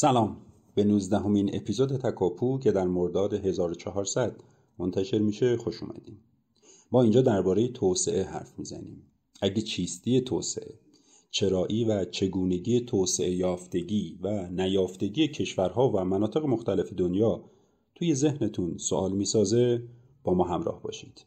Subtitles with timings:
[0.00, 0.36] سلام.
[0.74, 4.40] به نوزدهمین اپیزود تکاپو که در مرداد 1400
[4.78, 6.20] منتشر میشه خوش اومدیم
[6.92, 9.02] ما اینجا درباره توسعه حرف می‌زنیم.
[9.42, 10.74] اگه چیستی توسعه
[11.30, 17.44] چرایی و چگونگی توسعه یافتگی و نیافتگی کشورها و مناطق مختلف دنیا
[17.94, 19.82] توی ذهنتون سوال می‌سازه
[20.24, 21.24] با ما همراه باشید.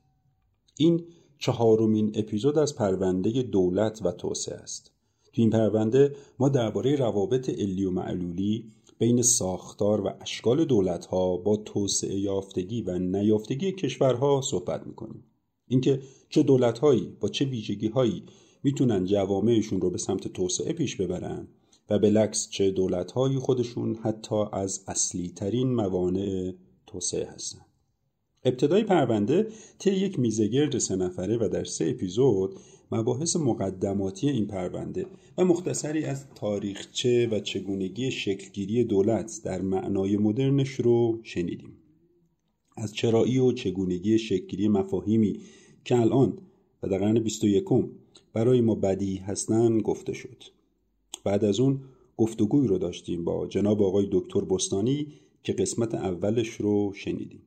[0.77, 1.03] این
[1.37, 4.91] چهارمین اپیزود از پرونده دولت و توسعه است.
[5.33, 8.65] تو این پرونده ما درباره روابط علی و معلولی
[8.99, 15.23] بین ساختار و اشکال دولتها با توسعه یافتگی و نیافتگی کشورها صحبت می‌کنیم.
[15.67, 18.23] اینکه چه دولتهایی با چه ویژگیهایی
[18.63, 21.47] می‌تونن جوامعشون رو به سمت توسعه پیش ببرن
[21.89, 26.53] و بالعکس چه دولتهایی خودشون حتی از اصلی ترین موانع
[26.87, 27.61] توسعه هستن.
[28.43, 29.47] ابتدای پرونده
[29.79, 32.59] طی یک میزگرد سه نفره و در سه اپیزود
[32.91, 35.05] مباحث مقدماتی این پرونده
[35.37, 41.77] و مختصری از تاریخچه و چگونگی شکلگیری دولت در معنای مدرنش رو شنیدیم.
[42.77, 45.39] از چرایی و چگونگی شکلگیری مفاهیمی
[45.85, 46.37] که الان
[46.83, 47.63] و در قرن 21
[48.33, 50.43] برای ما بدی هستن گفته شد.
[51.23, 51.81] بعد از اون
[52.17, 55.07] گفتگوی رو داشتیم با جناب آقای دکتر بستانی
[55.43, 57.41] که قسمت اولش رو شنیدیم.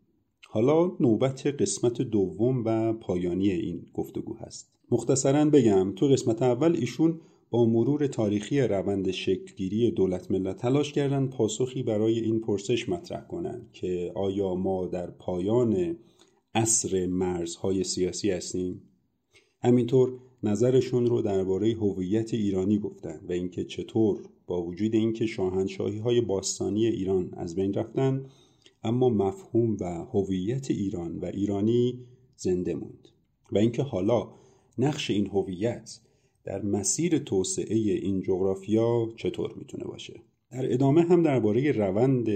[0.48, 4.73] حالا نوبت قسمت دوم و پایانی این گفتگو هست.
[4.90, 11.27] مختصرا بگم تو قسمت اول ایشون با مرور تاریخی روند شکلگیری دولت ملت تلاش کردن
[11.27, 15.96] پاسخی برای این پرسش مطرح کنند که آیا ما در پایان
[16.55, 18.82] عصر مرزهای سیاسی هستیم؟
[19.62, 26.20] همینطور نظرشون رو درباره هویت ایرانی گفتن و اینکه چطور با وجود اینکه شاهنشاهی های
[26.20, 28.27] باستانی ایران از بین رفتن
[28.82, 31.98] اما مفهوم و هویت ایران و ایرانی
[32.36, 33.08] زنده موند.
[33.52, 34.28] و اینکه حالا
[34.78, 36.00] نقش این هویت
[36.44, 40.20] در مسیر توسعه این جغرافیا چطور می‌تونه باشه؟
[40.51, 42.29] در ادامه هم درباره روند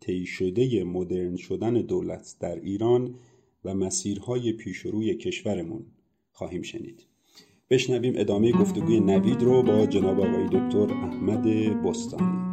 [0.00, 3.14] طی شده مدرن شدن دولت در ایران
[3.64, 5.86] و مسیرهای پیشروی کشورمون
[6.32, 7.06] خواهیم شنید.
[7.70, 11.42] بشنویم ادامه گفتگوی نوید رو با جناب آقای دکتر احمد
[11.82, 12.45] بستانی.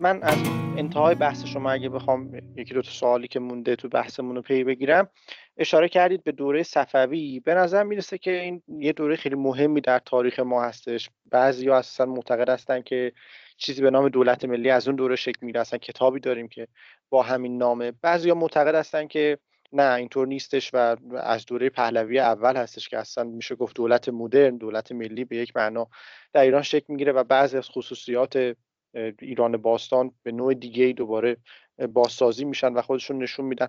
[0.00, 0.38] من از
[0.76, 4.64] انتهای بحث شما اگه بخوام یکی دو تا سوالی که مونده تو بحثمون رو پی
[4.64, 5.08] بگیرم
[5.56, 7.40] اشاره کردید به دوره صفوی.
[7.40, 11.10] به نظر می‌رسه که این یه دوره خیلی مهمی در تاریخ ما هستش.
[11.30, 13.12] بعضی ها اصلا معتقد هستن که
[13.56, 15.60] چیزی به نام دولت ملی از اون دوره شکل می‌گیره.
[15.60, 16.68] اصلا کتابی داریم که
[17.10, 17.92] با همین نامه.
[18.02, 19.38] بعضی ها معتقد هستن که
[19.72, 24.56] نه اینطور نیستش و از دوره پهلوی اول هستش که اصلا میشه گفت دولت مدرن
[24.56, 25.88] دولت ملی به یک معنا
[26.32, 28.56] در ایران شکل می‌گیره و بعضی از خصوصیات
[29.20, 31.36] ایران باستان به نوع دیگه ای دوباره
[31.92, 33.68] بازسازی میشن و خودشون نشون میدن.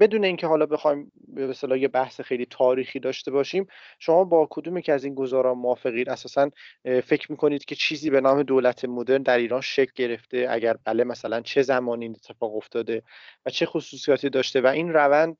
[0.00, 3.66] بدون اینکه حالا بخوایم به اصطلاح یه بحث خیلی تاریخی داشته باشیم
[3.98, 6.50] شما با کدومی که از این گزارا موافقید؟ اساسا
[6.84, 11.40] فکر می‌کنید که چیزی به نام دولت مدرن در ایران شکل گرفته؟ اگر بله مثلا
[11.40, 13.02] چه زمانی این اتفاق افتاده
[13.46, 15.36] و چه خصوصیاتی داشته و این روند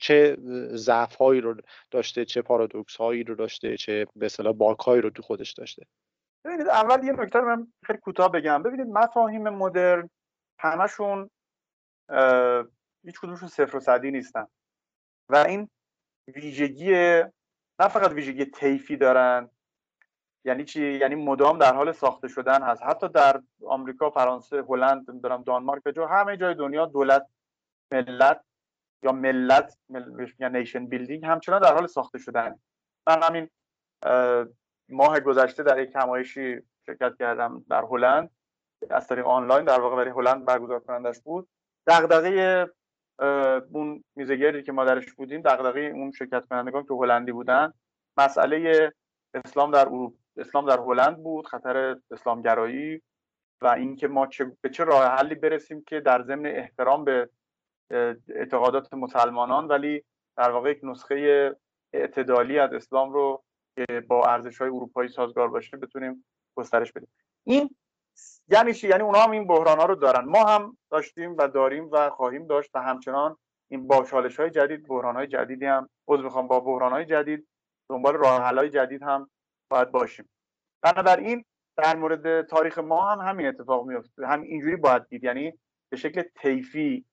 [0.00, 0.36] چه
[0.70, 1.56] ضعف هایی رو
[1.90, 5.82] داشته چه پارادوکس هایی رو داشته چه به اصطلاح باک رو تو خودش داشته؟
[6.44, 8.62] ببینید اول یه نکته رو من خیلی کوتاه بگم.
[8.62, 10.10] ببینید مفاهیم مدرن
[10.58, 11.30] همشون
[13.04, 14.46] هیچ کدومشون صفر و صدی نیستن.
[15.28, 15.68] و این
[16.34, 16.92] ویژگی
[17.80, 19.50] نه فقط ویژگی طیفی دارن
[20.44, 22.82] یعنی چی؟ یعنی مدام در حال ساخته شدن هست.
[22.82, 27.26] حتی در آمریکا فرانسه هلند دارم دانمارک جو همه جای دنیا دولت
[27.92, 28.44] ملت
[29.02, 29.78] یا ملت
[30.38, 32.60] یا نیشن بیلدینگ همچنان در حال ساخته شدن.
[33.06, 33.50] من همین
[34.88, 38.30] ماه گذشته در یک همایشی شرکت کردم در هلند.
[38.90, 41.48] از طریق آنلاین در واقع برای هلند برگزار کنندش بود.
[41.86, 42.66] دغدغه
[43.72, 47.72] اون میزگردی که ما درش بودیم دغدغه اون شرکت کنندگان که هلندی بودن
[48.16, 48.92] مسئله
[49.34, 53.02] اسلام در اروپا اسلام در هلند بود خطر اسلامگرایی
[53.60, 57.28] و اینکه ما چه به چه راه حلی برسیم که در ضمن احترام به
[58.28, 60.04] اعتقادات مسلمانان ولی
[60.36, 61.50] در واقع یک نسخه
[61.92, 63.44] اعتدالی از اسلام رو
[63.76, 66.24] که با ارزش های اروپایی سازگار باشه بتونیم
[66.56, 67.08] گسترش بدیم.
[67.44, 67.70] این
[68.48, 70.24] یعنی چی؟ یعنی اونها هم این بحران ها رو دارن.
[70.24, 73.36] ما هم داشتیم و داریم و خواهیم داشت و همچنان
[73.70, 77.46] این با چالش های جدید بحران های جدیدی هم عذر می‌خوام با بحران های جدید
[77.90, 79.30] دنبال راه حل های جدید هم
[79.70, 80.28] باید باشیم.
[80.82, 81.44] بنابراین
[81.76, 85.24] در مورد تاریخ ما هم همین اتفاق میفته هم اینجوری باید دید.
[85.24, 87.04] یعنی به شکل طیفی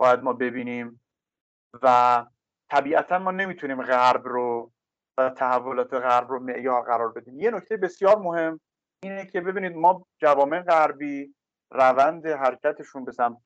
[0.00, 1.00] باید ما ببینیم
[1.82, 2.26] و
[2.70, 4.72] طبیعتا ما نمی‌تونیم غرب رو
[5.34, 8.60] تحولات غرب رو معیار قرار بدیم یه نکته بسیار مهم
[9.02, 11.34] اینه که ببینید ما جوامع غربی
[11.70, 13.42] روند حرکتشون به سمت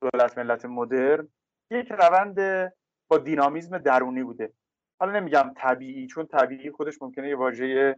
[0.00, 1.28] دولت ملت مدرن
[1.70, 2.72] یک روند
[3.08, 4.52] با دینامیزم درونی بوده.
[5.00, 7.96] حالا نمیگم طبیعی چون طبیعی خودش ممکنه یه واژه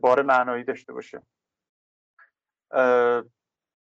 [0.00, 1.22] بار معنایی داشته باشه.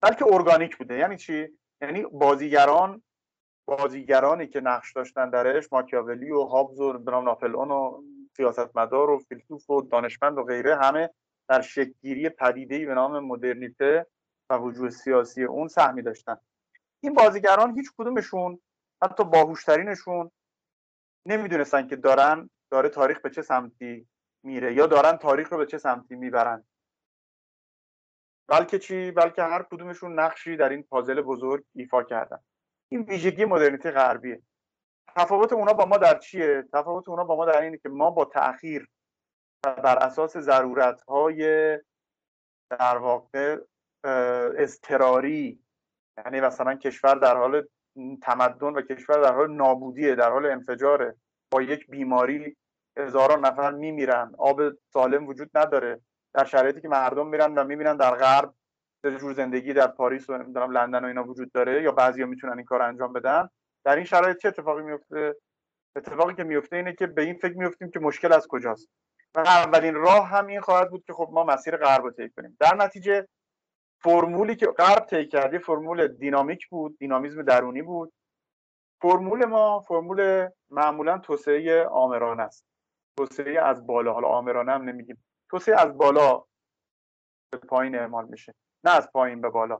[0.01, 0.97] بلکه ارگانیک بوده.
[0.97, 3.03] یعنی چی؟ یعنی بازیگران
[3.67, 8.01] بازیگرانی که نقش داشتن درش ماکیاولی و هابز و ناپلئون و
[8.37, 11.09] سیاستمدار و فیلسوف و دانشمند و غیره همه
[11.47, 14.07] در شکلگیری پدیده‌ای به نام مدرنیته
[14.49, 16.37] و وجود سیاسی اون سهمی داشتن.
[16.99, 18.59] این بازیگران هیچ کدومشون
[19.03, 20.31] حتی باهوشترینشون
[21.25, 24.07] نمی‌دونستن که دارن داره تاریخ به چه سمتی
[24.43, 26.63] میره یا دارن تاریخ رو به چه سمتی می‌برن.
[28.47, 32.39] بلکه چی؟ بلکه هر کدومشون نقشی در این پازل بزرگ ایفا کردن.
[32.89, 34.41] این ویژگی مدرنیته غربیه.
[35.15, 38.25] تفاوت اونا با ما در چیه؟ تفاوت اونا با ما در اینه که ما با
[38.25, 38.89] تاخیر
[39.63, 41.73] بر اساس ضرورت های
[42.69, 43.57] در واقع
[44.57, 45.59] اضطراری
[46.17, 47.67] یعنی مثلا کشور در حال
[48.21, 51.15] تمدن و کشور در حال نابودیه در حال انفجاره
[51.51, 52.57] با یک بیماری
[52.97, 54.61] هزاران نفر میمیرن آب
[54.93, 56.01] سالم وجود نداره.
[56.33, 58.53] در شرایطی که مردم میرن و می‌بینن در غرب
[59.19, 62.81] جور زندگی در پاریس و لندن و اینا وجود داره یا بعضیا می‌تونن این کار
[62.81, 63.49] انجام بدن.
[63.85, 65.35] در این شرایط چه اتفاقی میفته؟
[65.95, 68.89] اتفاقی که میفته اینه که به این فکر میفتیم که مشکل از کجاست.
[69.35, 72.57] و اولین راه هم این خواهد بود که خب ما مسیر غرب رو طی کنیم.
[72.59, 73.27] در نتیجه
[73.99, 78.13] فرمولی که غرب طی کرد فرمول دینامیک بود دینامیزم درونی بود.
[79.01, 82.65] فرمول ما فرمول معمولا توسعه آمرانه است.
[83.17, 85.25] توسعه از بالا حالا آمرانه هم نمیگیم.
[85.49, 86.43] توسعه از بالا
[87.51, 88.53] به پایین اعمال میشه.
[88.83, 89.79] نه از پایین به بالا.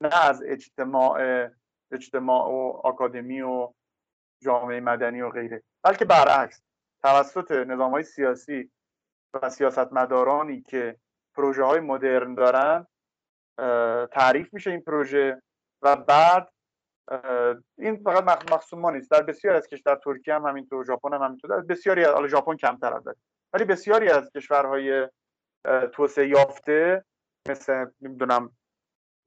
[0.00, 1.48] نه از اجتماع
[1.92, 3.72] اجتماع و آکادمی و
[4.42, 5.62] جامعه مدنی و غیره.
[5.82, 6.62] بلکه برعکس
[7.02, 8.70] توسط نظام های سیاسی
[9.42, 10.96] و سیاستمدارانی که
[11.34, 12.86] پروژه های مدرن دارن
[14.06, 15.42] تعریف میشه این پروژه
[15.82, 16.52] و بعد
[17.78, 19.10] این فقط مخصوص ما نیست.
[19.10, 21.50] در بسیاری از کشور ترکیه هم همینطور ژاپن هم همینطور.
[21.50, 23.20] در بسیاری از ژاپن کمتر البته.
[23.52, 25.08] ولی بسیاری از کشورهای
[25.92, 27.04] توسعه یافته
[27.48, 28.56] مثل نمی‌دونم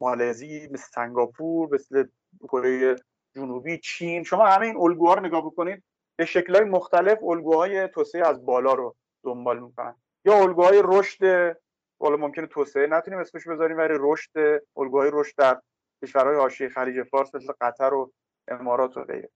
[0.02, 2.08] مالزی مثل سنگاپور مثل
[2.42, 2.96] کره
[3.36, 4.24] جنوبی چین.
[4.24, 5.84] شما همه این الگوها رو نگاه بکنید
[6.16, 9.96] به شکلهای مختلف الگوهای توسعه از بالا رو دنبال می‌کنن.
[10.26, 11.56] یا الگوهای رشد
[12.02, 15.62] حالا ممکنه توسعه نتونیم اسمش بذاریم ولی رشد الگوهای رشد در
[16.04, 18.12] کشورهای حاشیه خلیج فارس مثل قطر و
[18.48, 19.30] امارات و غیره.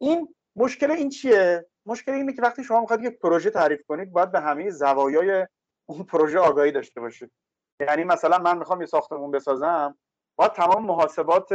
[0.00, 4.32] این مشکل این چیه؟ مشکل اینه که وقتی شما می‌خواید یک پروژه تعریف کنید باید
[4.32, 5.46] به همه زوایای
[5.86, 7.32] اون پروژه آگاهی داشته باشید.
[7.80, 9.98] یعنی مثلا من می‌خوام یه ساختمون بسازم
[10.36, 11.48] باید تمام محاسبات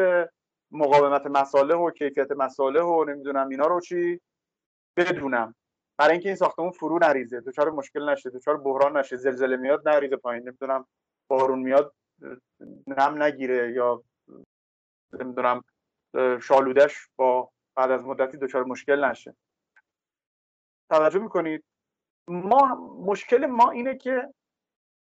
[0.71, 4.21] مقاومت مساله و کیفیت مساله و نمی‌دونم اینا رو چی؟
[4.97, 5.55] بدونم.
[5.97, 7.39] برای اینکه این ساختمون فرو نریزه.
[7.39, 9.15] دچار مشکل نشه دچار بحران نشه.
[9.15, 10.47] زلزله میاد نریزه پایین.
[10.47, 10.85] نمی‌دونم
[11.27, 11.95] بارون میاد
[12.87, 14.03] نم نگیره یا
[15.13, 15.63] نمی‌دونم
[16.41, 19.35] شالودش با بعد از مدتی دچار مشکل نشه.
[20.91, 21.63] توجه می‌کنید؟
[22.27, 22.75] ما
[23.05, 24.33] مشکل ما اینه که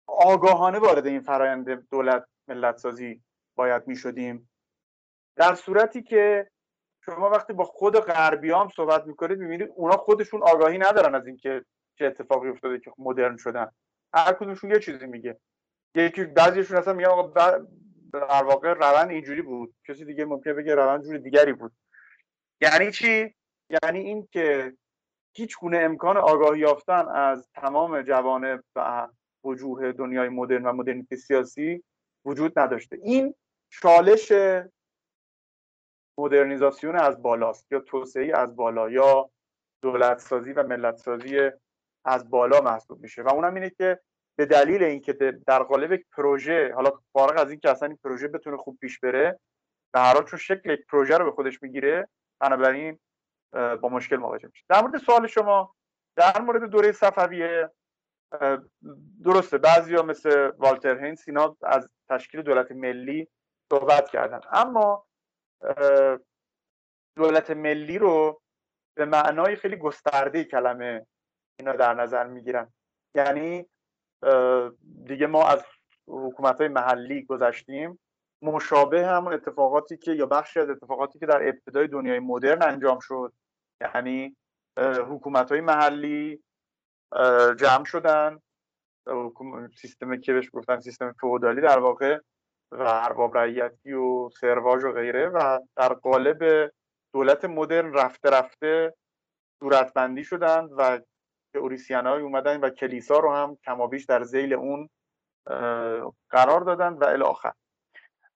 [0.07, 3.21] آگاهانه وارد این فرایند دولت ملت سازی
[3.57, 4.49] باید می‌شدیم.
[5.37, 6.47] در صورتی که
[7.05, 11.65] شما وقتی با خود غربی هم صحبت می‌کنید می‌بینید اونا خودشون آگاهی ندارن از اینکه
[11.95, 13.71] چه اتفاقی افتاده که مدرن شدن.
[14.13, 15.39] هر کدومشون یه چیزی میگه.
[15.95, 17.27] یکی بعضیشون اصلا میگن آقا
[18.11, 19.75] در واقع روند اینجوری بود.
[19.87, 21.71] کسی دیگه ممکنه بگه روند جور دیگری بود.
[22.61, 23.35] یعنی چی؟
[23.83, 24.73] یعنی این که
[25.33, 29.07] هیچ گونه امکان آگاهی یافتن از تمام جوانب و
[29.43, 31.83] وجوه دنیای مدرن و مدرنیته سیاسی
[32.25, 32.97] وجود نداشته.
[33.03, 33.35] این
[33.69, 34.31] چالش
[36.17, 39.29] مدرنیزاسیون از بالاست یا توسعه از بالا یا
[39.81, 41.51] دولت سازی و ملت سازی
[42.05, 43.21] از بالا محسوب میشه.
[43.21, 43.99] و اونم اینه که
[44.37, 45.13] به دلیل اینکه
[45.47, 49.39] در قالب یک پروژه حالا فارغ از اینکه اصلا این پروژه بتونه خوب پیش بره
[49.93, 52.07] به هر حال چون شکل یک پروژه رو به خودش می‌گیره
[52.39, 52.99] بنابراین
[53.53, 54.65] با مشکل مواجه میشه.
[54.69, 55.75] در مورد سوال شما
[56.15, 57.71] در مورد دوره صفویه
[59.23, 63.27] درسته بعضیا مثل والتر هینس اینا از تشکیل دولت ملی
[63.71, 64.39] صحبت کردن.
[64.51, 65.06] اما
[67.17, 68.41] دولت ملی رو
[68.97, 71.07] به معنای خیلی گسترده کلمه
[71.59, 72.73] اینا در نظر می‌گیرن.
[73.15, 73.65] یعنی
[75.05, 75.63] دیگه ما از
[76.07, 77.99] حکومت های محلی گذشتیم.
[78.41, 83.33] مشابه همون اتفاقاتی که یا بخشی از اتفاقاتی که در ابتدای دنیای مدرن انجام شد.
[83.81, 84.35] یعنی
[84.79, 86.43] حکومت های محلی
[87.59, 88.39] جمع شدن.
[89.75, 92.19] سیستم که بهش گفتن سیستم فودالی در واقع
[92.71, 96.71] و ارباب رعیتی و سرواژ و غیره و در قالب
[97.13, 98.93] دولت مدرن رفته رفته
[99.59, 100.99] صورتبندی شدند و
[101.53, 104.89] که اوریسیانای اومدن و کلیسا رو هم کمابیش در زیل اون
[106.29, 107.53] قرار دادن و الاخر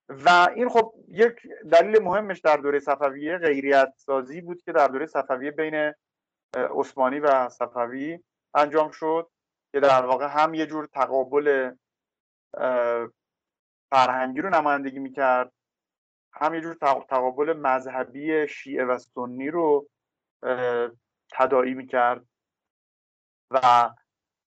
[0.08, 1.34] و این خب یک
[1.72, 5.92] دلیل مهمش در دوره صفویه غیریت سازی بود که در دوره صفویه بین
[6.54, 8.18] عثمانی و صفوی
[8.54, 9.30] انجام شد
[9.72, 11.74] که در واقع هم یه جور تقابل
[13.92, 15.52] فرهنگی رو نمایندگی می‌کرد.
[16.32, 16.74] هم یه جور
[17.08, 19.88] تقابل مذهبی شیعه و سنی رو
[21.32, 22.26] تداعی می‌کرد
[23.50, 23.90] و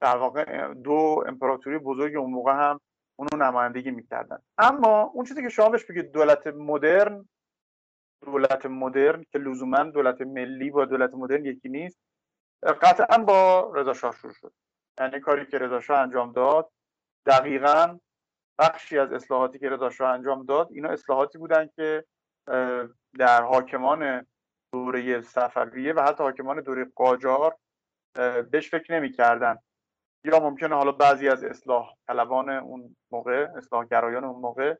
[0.01, 2.79] در واقع دو امپراتوری بزرگ اون موقع هم
[3.15, 4.39] اونو نمایندگی می‌کردن.
[4.57, 7.29] اما اون چیزی که شما بهش بگید دولت مدرن
[8.21, 11.99] دولت مدرن که لزوما دولت ملی با دولت مدرن یکی نیست
[12.81, 14.53] قطعا با رضا شاه شروع شد.
[14.99, 16.71] یعنی کاری که رضا شاه انجام داد
[17.25, 17.99] دقیقا
[18.59, 22.05] بخشی از اصلاحاتی که رضا شاه انجام داد اینا اصلاحاتی بودن که
[23.19, 24.27] در حاکمان
[24.73, 27.55] دوره صفویه و حتی حاکمان دوره قاجار
[28.51, 29.57] بهش فکر نمی‌کردن.
[30.25, 34.75] یا ممکنه حالا بعضی از اصلاح طلبان اون موقع اصلاحگرایان اون موقع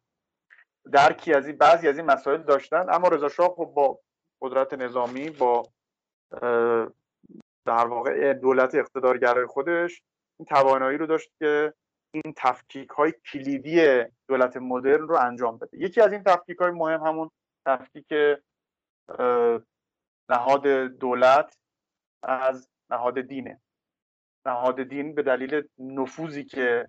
[0.92, 2.86] درکی از این بعضی از این مسائل داشتن.
[2.90, 4.00] اما رضا شاه خب با
[4.42, 5.64] قدرت نظامی با
[7.66, 10.04] در واقع دولت اقتدارگرای خودش
[10.40, 11.74] این توانایی رو داشت که
[12.24, 15.78] این تفکیک های کلیدی دولت مدرن رو انجام بده.
[15.78, 17.32] یکی از این تفکیک های مهم همون
[17.66, 18.14] تفکیک
[20.30, 20.68] نهاد
[21.00, 21.58] دولت
[22.24, 23.62] از نهاد دینه.
[24.46, 26.88] نهاد دین به دلیل نفوذی که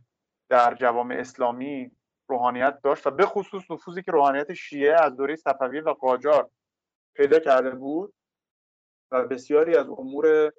[0.49, 1.91] در جوامع اسلامی
[2.29, 6.51] روحانیت داشت و به خصوص نفوذی که روحانیت شیعه از دوره صفویه و قاجار
[7.15, 8.15] پیدا کرده بود
[9.11, 10.53] و بسیاری از امور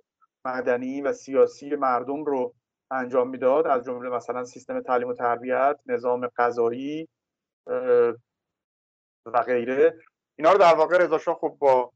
[0.46, 2.56] مدنی و سیاسی مردم رو
[2.92, 3.68] انجام می‌داد.
[3.68, 7.10] از جمله مثلا سیستم تعلیم و تربیت نظام قضایی
[9.26, 10.00] و غیره.
[10.36, 11.92] اینا رو در واقع رضا شاه خب با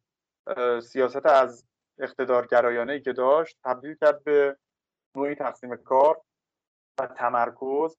[0.82, 1.66] سیاست از
[2.00, 4.58] اقتدارگرایانه ای که داشت تبدیل کرد به
[5.16, 6.22] نوعی تقسیم کار
[7.00, 7.98] و تمرکز.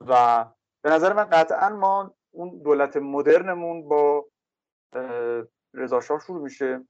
[0.00, 0.44] و
[0.84, 4.26] به نظر من قطعا ما اون دولت مدرنمون با
[5.74, 6.84] رضا شاه شروع میشه.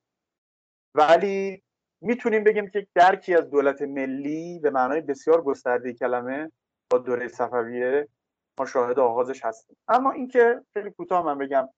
[0.94, 1.62] ولی
[2.00, 6.52] می‌تونیم بگیم که درکی از دولت ملی به معنای بسیار گسترده کلمه
[6.90, 8.09] با دوره صفویه
[8.59, 9.76] ما شاهد آغازش هستیم.
[9.88, 11.69] اما اینکه خیلی کوتاه من بگم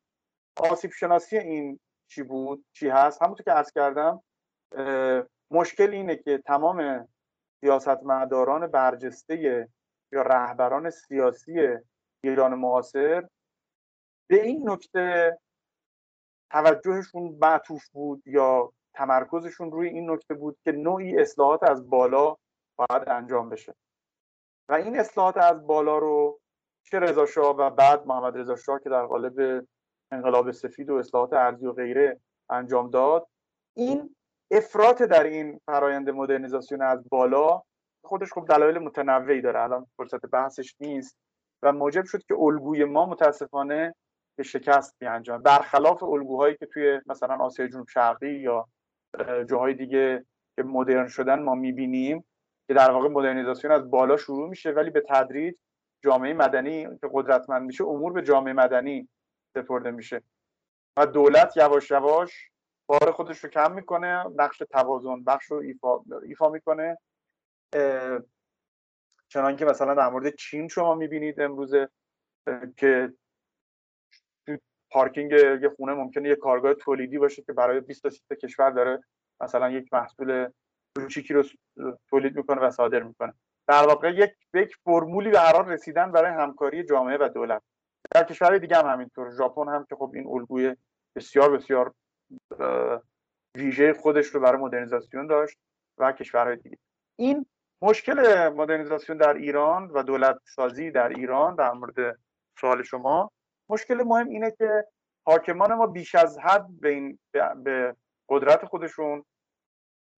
[0.57, 4.23] آسیب شناسی این چی بود چی هست؟ همونطور که عرض کردم
[5.51, 7.09] مشکل اینه که تمام
[7.61, 9.69] سیاستمداران برجسته
[10.13, 11.69] یا رهبران سیاسی
[12.25, 13.29] ایران معاصر
[14.31, 15.39] به این نکته
[16.51, 22.37] توجهشون معطوف بود یا تمرکزشون روی این نکته بود که نوعی اصلاحات از بالا
[22.77, 23.75] باید انجام بشه.
[24.69, 26.41] و این اصلاحات از بالا رو
[26.83, 29.67] چه رضا شاه و بعد محمد رضا شاه که در قالب
[30.13, 32.21] انقلاب سفید و اصلاحات ارضی و غیره
[32.51, 33.29] انجام داد
[33.77, 34.17] این
[34.51, 37.63] افراط در این فرایند مدرنیزاسیون از بالا
[38.05, 39.61] خودش خب دلایل متنوعی داره.
[39.61, 41.17] الان فرصت بحثش نیست
[41.63, 43.95] و موجب شد که الگوی ما متاسفانه
[44.37, 48.69] به شکست بیانجام برخلاف الگوهایی که توی مثلا آسیای جنوب شرقی یا
[49.49, 50.27] جاهای دیگه
[50.57, 52.25] که مدرن شدن ما می‌بینیم
[52.69, 55.55] که در واقع مدرنیزاسیون از بالا شروع میشه ولی به تدریج
[56.05, 59.09] جامعه مدنی که قدرتمند میشه امور به جامعه مدنی
[59.55, 60.23] سپرده میشه.
[60.97, 62.51] و دولت یواش یواش
[62.87, 66.99] بار خودش رو کم می‌کنه نقش توازن بخش رو ایفا, ایفا می‌کنه.
[69.29, 71.89] چنان که مثلا در مورد چین شما می‌بینید امروزه
[72.77, 73.13] که
[74.91, 79.05] پارکینگ یه خونه ممکنه یه کارگاه تولیدی باشه که برای 20 تا کشور داره
[79.41, 80.49] مثلا یک محصول
[80.97, 81.45] کوچیکی رو
[82.11, 83.35] تولید می‌کنه و صادر می‌کنه.
[83.69, 87.63] در واقع یک یک فرمولی به هر رسیدن برای همکاری جامعه و دولت.
[88.11, 89.31] در کشور دیگه هم همینطور.
[89.31, 90.77] ژاپن هم که خب این الگوی
[91.17, 91.95] بسیار بسیار
[93.57, 95.59] ویژه خودش رو برای مدرنیزاسیون داشت
[95.99, 96.79] و کشورهای دیگه.
[97.17, 97.47] این
[97.83, 102.19] مشکل مدرنیزاسیون در ایران و دولت سازی در ایران در مورد
[102.61, 103.31] سوال شما
[103.71, 104.85] مشکل مهم اینه که
[105.27, 107.19] حاکمان ما بیش از حد به, این
[107.65, 107.97] به
[108.29, 109.25] قدرت خودشون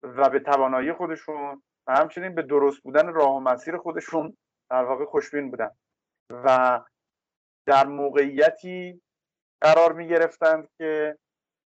[0.03, 4.37] و به توانایی خودشون و همچنین به درست بودن راه و مسیر خودشون
[4.71, 5.71] در واقع خوشبین بودن
[6.31, 6.81] و
[7.67, 9.03] در موقعیتی
[9.61, 11.19] قرار می گرفتند که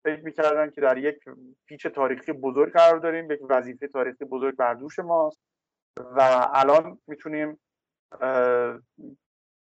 [0.05, 1.25] فکر می‌کردن که در یک
[1.67, 5.41] پیچ تاریخی بزرگ قرار داریم یک وظیفه تاریخی بزرگ بر دوش ماست
[5.99, 7.61] و الان می‌تونیم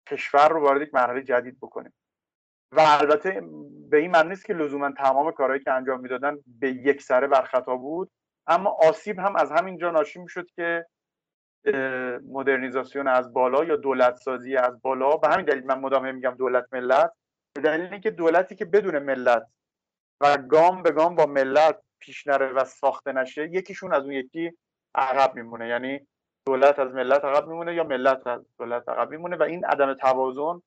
[0.08, 1.92] کشور رو وارد یک مرحله جدید بکنیم.
[2.72, 3.42] و البته
[3.90, 7.42] به این معنی نیست که لزوما تمام کارهایی که انجام می‌دادن به یک سره بر
[7.42, 8.10] خطا بود
[8.46, 10.86] اما آسیب هم از همین جا ناشی می‌شد که
[12.28, 16.64] مدرنیزاسیون از بالا یا دولت سازی از بالا به همین دلیل من مدام میگم دولت
[16.72, 17.12] ملت
[17.54, 19.46] به دلیل اینکه دولتی که بدون ملت
[20.20, 24.52] و گام به گام با ملت پیش نره و ساخته نشه یکیشون از اون یکی
[24.94, 25.68] عقب میمونه.
[25.68, 26.06] یعنی
[26.46, 30.62] دولت از ملت عقب میمونه یا ملت از دولت عقب میمونه و این عدم توازن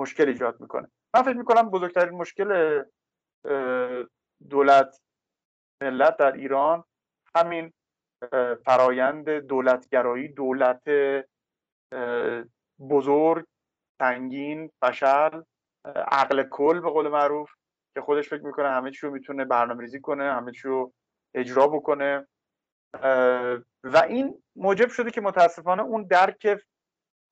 [0.00, 0.90] مشکل ایجاد می‌کنه.
[1.14, 2.82] من فکر می‌کنم بزرگترین مشکل
[4.50, 5.00] دولت
[5.82, 6.84] ملت در ایران
[7.36, 7.72] همین
[8.64, 10.82] فرایند دولتگرایی دولت
[12.90, 13.46] بزرگ
[13.98, 15.42] سنگین فشل
[15.96, 17.50] عقل کل به قول معروف
[17.94, 20.92] که خودش فکر می‌کنه همه چی رو می‌تونه برنامه ریزی کنه همه چی رو
[21.34, 22.26] اجرا بکنه.
[23.84, 26.58] و این موجب شده که متاسفانه اون درک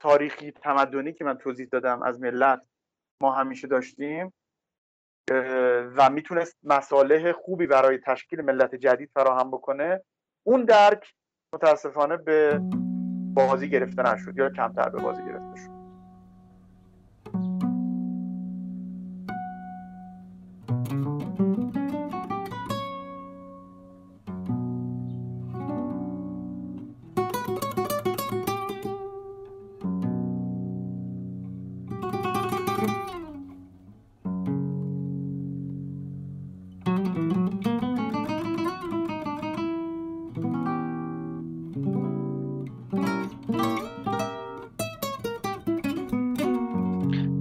[0.02, 2.62] تاریخی تمدنی که من توضیح دادم از ملت
[3.22, 4.32] ما همیشه داشتیم
[5.96, 10.00] و می‌تونست مصالح خوبی برای تشکیل ملت جدید فراهم بکنه
[10.46, 11.14] اون درک
[11.54, 12.60] متاسفانه به
[13.34, 15.71] بازی گرفته نشد یا کمتر به بازی گرفته شد.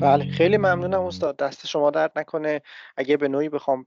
[0.02, 1.38] بله خیلی ممنونم استاد.
[1.38, 2.62] دست شما درد نکنه.
[2.98, 3.86] اگه به نوعی بخوام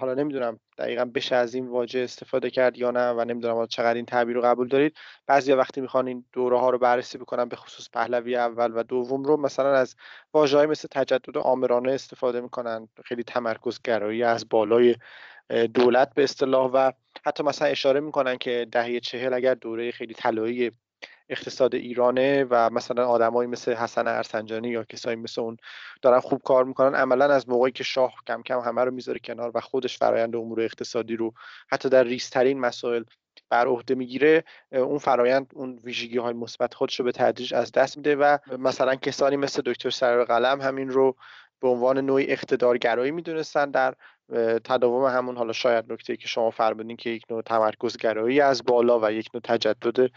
[0.00, 4.04] حالا نمی‌دونم دقیقا بشه از این واژه استفاده کرد یا نه و نمی‌دونم چقدر این
[4.04, 4.96] تعبیر رو قبول دارید.
[5.26, 9.24] بعضی وقتی می‌خوان این دوره ها رو بررسی بکنن به خصوص پهلوی اول و دوم
[9.24, 9.96] رو مثلا از
[10.34, 12.88] واژه‌ای مثل تجدد آمرانه استفاده می‌کنن.
[13.04, 14.96] خیلی تمرکز گرایی از بالای
[15.74, 16.92] دولت به اصطلاح و
[17.26, 20.72] حتی مثلا اشاره می‌کنن که دهه چهل اگر دوره خیلی طلایی
[21.28, 25.56] اقتصاد ایرانه و مثلا آدمایی مثل حسن ارسنجانی یا کسایی مثل اون
[26.02, 26.94] دارن خوب کار می‌کنن.
[26.94, 30.60] عملا از موقعی که شاه کم کم همه رو می‌ذاره کنار و خودش فرایند امور
[30.60, 31.32] اقتصادی رو
[31.68, 33.02] حتی در ریسترین مسائل
[33.50, 37.96] بر عهده می‌گیره اون فرایند اون ویژگی های مثبت خودش رو به تدریج از دست
[37.96, 41.16] میده و مثلا کسانی مثل دکتر سرور قلم همین رو
[41.60, 43.94] به عنوان نوعی اقتدارگرایی می‌دونستن در
[44.64, 49.12] تداوم همون حالا شاید نکته که شما فرمودین که یک نوع تمرکزگرایی از بالا و
[49.12, 50.10] یک نوع تجدد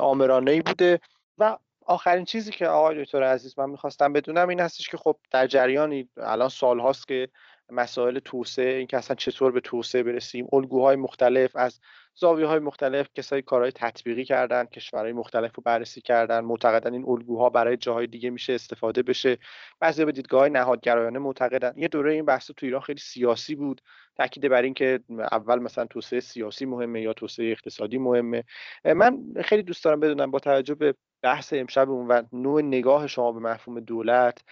[0.00, 1.00] آمرانه ای بوده.
[1.38, 1.56] و
[1.86, 6.08] آخرین چیزی که آقای دکتر عزیز من می‌خواستم بدونم این هستش که خب در جریانی
[6.16, 7.28] الان سال هاست که
[7.70, 11.80] مسائل توسعه این که اصلا چطور به توسعه برسیم الگوهای مختلف از
[12.18, 16.40] زاویه های مختلف کسایی کارهای تطبیقی کردن کشورهای مختلف رو بررسی کردن.
[16.40, 19.38] معتقدن این الگوها برای جاهای دیگه میشه استفاده بشه.
[19.80, 21.72] بعضی به دیدگاه نهادگرایانه معتقدن.
[21.76, 23.80] یه دوره این بحث تو ایران خیلی سیاسی بود.
[24.16, 25.00] تاکید بر اینکه
[25.32, 28.44] اول مثلا توسعه سیاسی مهمه یا توسعه اقتصادی مهمه.
[28.84, 33.40] من خیلی دوست دارم بدونم با توجه به بحث امشبمون و نوع نگاه شما به
[33.40, 34.44] مفهوم دولت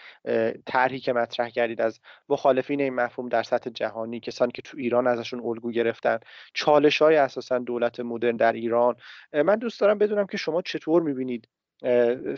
[0.66, 5.06] طرحی که مطرح کردید از مخالفین این مفهوم در سطح جهانی کسانی که تو ایران
[5.06, 6.18] ازشون الگو گرفتن
[6.54, 8.96] چالش های اساسا دولت مدرن در ایران.
[9.32, 11.48] من دوست دارم بدونم که شما چطور می‌بینید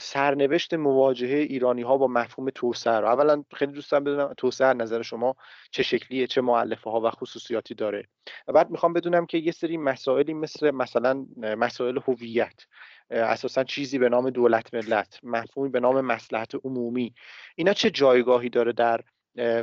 [0.00, 5.02] سرنوشت مواجهه ایرانی ها با مفهوم توسعه رو؟ اولا خیلی دوست دارم بدونم توسعه نظر
[5.02, 5.36] شما
[5.70, 8.08] چه شکلیه چه معلفه ها و خصوصیاتی داره.
[8.46, 12.66] بعد می‌خوام بدونم که یه سری مسائلی مثل مثلا مسائل هویت
[13.10, 17.14] اساسا چیزی به نام دولت ملت مفهومی به نام مسلحت عمومی
[17.56, 19.00] اینا چه جایگاهی داره در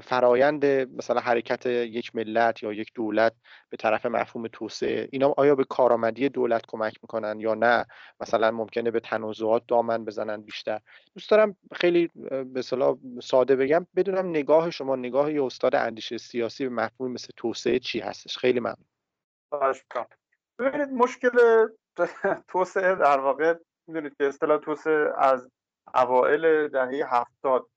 [0.04, 3.34] فرایند مثلا حرکت یک ملت یا یک دولت
[3.70, 7.86] به طرف مفهوم توسعه اینا آیا به کارآمدی دولت کمک می‌کنن یا نه؟
[8.20, 10.80] مثلا ممکنه به تنازعات دامن بزنن بیشتر.
[11.14, 12.10] دوست دارم خیلی
[12.46, 12.62] به
[13.22, 18.00] ساده بگم بدونم نگاه شما نگاه یه استاد اندیشه سیاسی به مفهوم مثل توسعه چی
[18.00, 18.86] هستش؟ خیلی ممنون.
[20.60, 21.68] ببینید مشکل
[22.52, 23.54] توسعه در واقع
[23.88, 25.50] می‌دونید که اصطلاح توسعه از
[25.96, 27.68] اوائل دهه هفتاد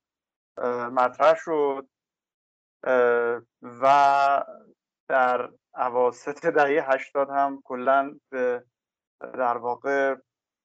[0.92, 1.88] مطرح شد.
[3.62, 4.44] و
[5.08, 8.64] در عواسط دهه هشتاد هم کلا به
[9.20, 10.16] در واقع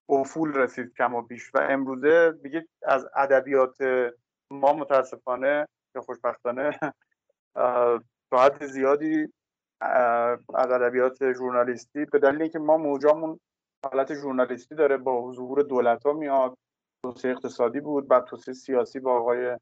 [0.09, 1.55] افول رسید کم و بیش.
[1.55, 3.77] و امروزه دیگه از ادبیات
[4.51, 6.79] ما متاسفانه یا خوشبختانه
[8.31, 9.33] تا حد زیادی
[9.81, 13.39] از ادبیات ژورنالیستی به دلیل اینکه ما موجامون
[13.85, 16.57] حالت ژورنالیستی داره با ظهور دولت ها میاد.
[17.03, 19.57] توسعه اقتصادی بود بعد توسعه سیاسی با آقای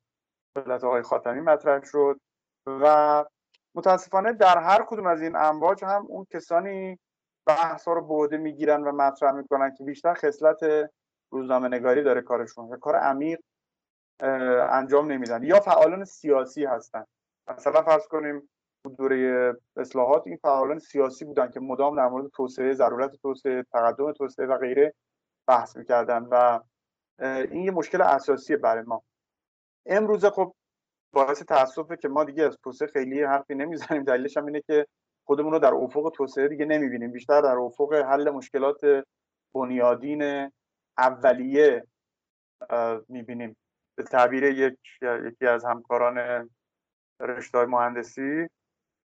[0.56, 2.20] دولت آقای خاتمی مطرح شد
[2.68, 3.26] و
[3.76, 7.00] متاسفانه در هر کدوم از این امواج هم اون کسانی
[7.48, 10.90] بحث ها رو بوده می‌گیرن و مطرح می‌کنن که بیشتر خصلت
[11.32, 13.40] روزنامه نگاری داره کارشون و کار عمیق
[14.70, 17.06] انجام نمیدن یا فعالان سیاسی هستن.
[17.48, 18.50] مثلا فرض کنیم
[18.98, 24.46] دوره اصلاحات این فعالان سیاسی بودن که مدام در مورد توسعه ضرورت توسعه تقدم توسعه
[24.46, 24.94] و غیره
[25.48, 26.60] بحث می‌کردن و
[27.22, 29.04] این یه مشکل اساسی برای ما.
[29.86, 30.54] امروزه خب
[31.14, 34.04] باعث تاسفه که ما دیگه از توسعه خیلی حرفی نمی‌زنیم.
[34.04, 34.86] دلیلش هم اینه که
[35.28, 37.12] خودمون رو در افق توسعه دیگه نمی‌بینیم.
[37.12, 39.04] بیشتر در افق حل مشکلات
[39.56, 40.52] بنیادین
[40.98, 41.84] اولیه
[43.08, 43.56] می‌بینیم.
[43.96, 46.50] به تعبیر یک یکی از همکاران
[47.20, 48.48] رشته مهندسی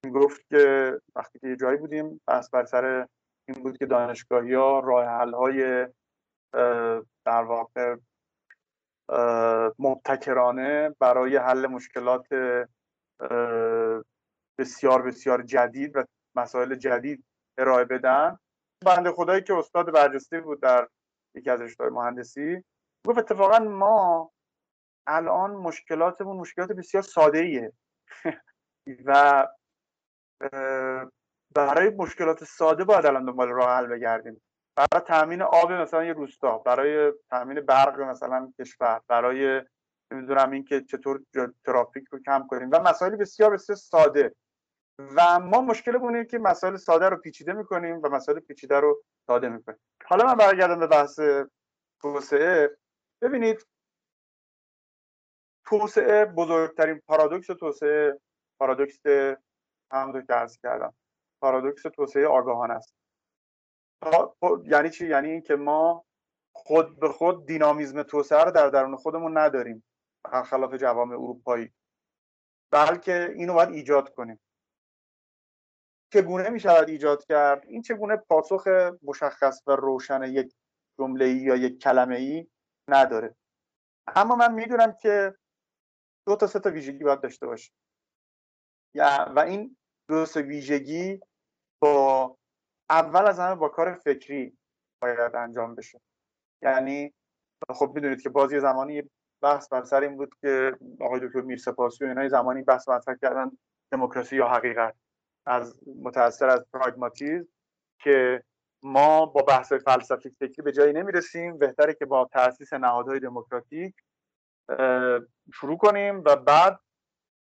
[0.06, 3.08] می‌گفت که وقتی که یه جایی بودیم بس بر سر
[3.48, 5.88] این بود که دانشگاهی ها راه حل های
[7.26, 7.96] در واقع
[9.80, 12.28] مبتکرانه برای حل مشکلات
[14.60, 16.04] بسیار بسیار جدید و
[16.36, 17.26] مسائل جدید
[17.58, 18.38] ارائه بدن.
[18.86, 20.88] بنده خدایی که استاد برجسته بود در
[21.36, 22.64] یکی از رشته مهندسی
[23.08, 24.32] گفت اتفاقا ما
[25.08, 27.74] الان مشکلاتمون مشکلات بسیار ساده ایه
[29.06, 29.48] و
[31.56, 34.42] برای مشکلات ساده باید الان دنبال راه حل بگردیم.
[34.76, 39.62] برای تامین آب مثلا یه روستا برای تامین برق مثلا کشور برای
[40.12, 41.24] نمی‌دونم اینکه چطور
[41.66, 44.36] ترافیک رو کم کنیم و مسائل بسیار بسیار ساده.
[45.00, 49.80] و ما مشکل که مسائل ساده رو پیچیده می‌کنیم و مسائل پیچیده رو ساده می‌کنیم.
[50.06, 51.20] حالا من برگردم به بحث
[52.02, 52.78] توسعه.
[53.22, 53.68] ببینید
[55.66, 58.20] توسعه بزرگترین پارادوکس توسعه
[58.60, 59.00] پارادوکس
[59.92, 60.94] همونطور که عرض کردم
[61.42, 63.05] پارادوکس توسعه آگاهانه است.
[64.66, 66.06] یعنی چی؟ یعنی اینکه ما
[66.56, 69.84] خود به خود دینامیزم توسعه رو در درون خودمون نداریم
[70.24, 71.74] برخلاف جوامع اروپایی.
[72.72, 74.40] بلکه اینو باید ایجاد کنیم.
[76.14, 78.68] چگونه می شود ایجاد کرد؟ این چگونه پاسخ
[79.04, 80.56] مشخص و روشن یک
[81.00, 82.48] جمله یا یک کلمه ای
[82.88, 83.36] نداره.
[84.08, 85.36] اما من می‌دونم که
[86.28, 87.72] دو تا سه تا ویژگی باید داشته باشه
[89.36, 89.78] و این
[90.10, 91.20] دو تا ویژگی
[91.82, 92.38] با
[92.90, 94.58] اول از همه با کار فکری
[95.02, 96.02] باید انجام بشه.
[96.62, 97.14] یعنی
[97.70, 99.04] خب می‌دونید که بازی زمانی
[99.42, 103.52] بحث بر سر این بود که آقای دکتر میرسپاسی و اینای زمانی بحث مطرح کردن
[103.92, 104.96] دموکراسی یا حقیقت.
[105.46, 107.48] از متاثر از پراگماتیزم
[108.00, 108.44] که
[108.84, 113.96] ما با بحث فلسفی فکری به جایی نمی‌رسیم بهتره که با تاسیس نهادهای دموکراتیک
[115.54, 116.80] شروع کنیم و بعد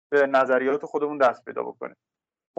[0.10, 1.96] به نظریات خودمون دست پیدا بکنیم.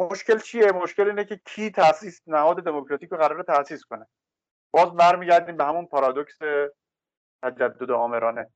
[0.00, 4.06] مشکل چیه؟ مشکل اینه که کی تاسیس نهاد دموکراتیک رو قرار تاسیس کنه.
[4.74, 6.38] باز برمیگردیم به همون پارادوکس
[7.42, 8.50] تجدد آمرانه.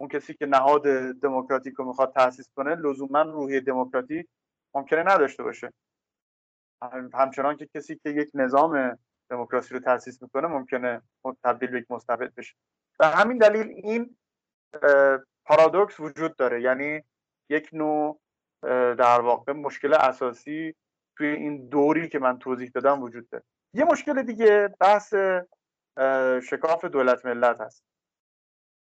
[0.00, 0.82] اون کسی که نهاد
[1.22, 4.28] دموکراتیک رو می‌خواد تاسیس کنه لزوما روحی دموکراتیک
[4.74, 5.72] ممکنه نداشته باشه.
[7.14, 8.98] همچنان که کسی که یک نظام
[9.30, 11.02] دموکراسی رو تاسیس می‌کنه ممکنه
[11.44, 12.54] تبدیل به یک مستبد بشه.
[13.00, 14.16] و همین دلیل این
[15.44, 16.62] پارادوکس وجود داره.
[16.62, 17.02] یعنی
[17.50, 18.20] یک نوع
[18.98, 20.74] در واقع مشکل اساسی
[21.16, 23.44] توی این دوری که من توضیح دادم وجود داره.
[23.74, 25.14] یه مشکل دیگه بحث
[26.42, 27.84] شکاف دولت ملت هست.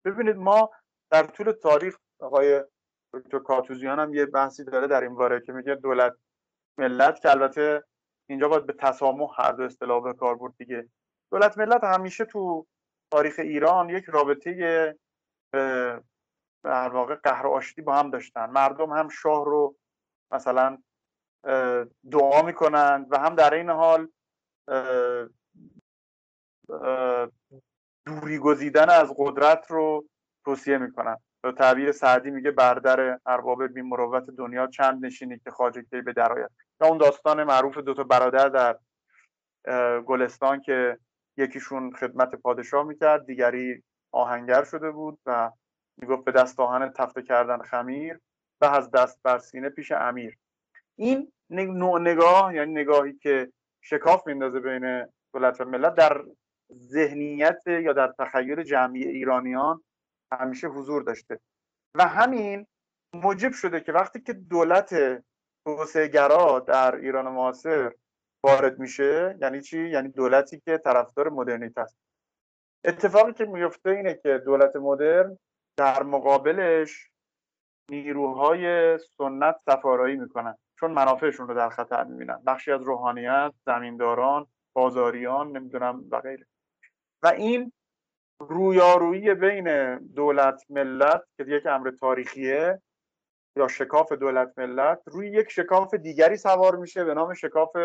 [0.06, 0.72] ببینید ما
[1.12, 2.64] در طول تاریخ آقای
[3.14, 6.18] دکتر کاتوزیان هم یه بحثی داره در این باره که میگه دولت
[6.78, 7.84] ملت که البته
[8.30, 10.90] اینجا باید به تسامح هر دو اصطلاح به کار برد دیگه.
[11.32, 12.68] دولت ملت همیشه تو
[13.12, 14.96] تاریخ ایران یک رابطه
[16.66, 18.46] در واقع قهر آشتی با هم داشتن.
[18.50, 19.76] مردم هم شاه رو
[20.32, 20.78] مثلا
[22.12, 24.08] دعا می‌کنند و هم در این حال
[28.06, 30.06] دوری گزیدن از قدرت رو
[30.46, 31.18] توصیه می‌کنن.
[31.42, 36.50] به تعبیر سعدی میگه بردر ارباب بی مروت دنیا چند نشینی که خواجه به درآید
[36.80, 38.78] و اون داستان معروف دوتا برادر در
[40.02, 40.98] گلستان که
[41.38, 45.52] یکیشون خدمت پادشاه می‌کرد دیگری آهنگر شده بود و
[45.98, 48.20] می‌گفت به دست آهن تفته کردن خمیر
[48.62, 50.38] و از دست بر سینه پیش امیر.
[50.96, 56.24] این نوع نگاه یعنی نگاهی که شکاف میندازه بین دولت و ملت در
[56.74, 59.84] ذهنیت یا در تخیل جمعی ایرانیان
[60.32, 61.40] همیشه حضور داشته.
[61.96, 62.68] و همین
[63.14, 64.94] موجب شده که وقتی که دولت
[66.14, 67.92] گرا در ایران معاصر
[68.44, 71.98] وارد میشه یعنی چی؟ یعنی دولتی که طرفدار مدرنیته است.
[72.84, 75.38] اتفاقی که میفته اینه که دولت مدرن
[75.78, 77.10] در مقابلش
[77.90, 82.44] نیروهای سنت سفارایی می‌کنن چون منافعشون رو در خطر می‌بینن.
[82.48, 86.46] بخشی از روحانیت زمینداران بازاریان نمی‌دونم و غیره.
[87.24, 87.72] و این
[88.40, 92.82] رویارویی بین دولت ملت که یک امر تاریخیه
[93.58, 97.78] یا شکاف دولت ملت روی یک شکاف دیگری سوار میشه به نام شکاف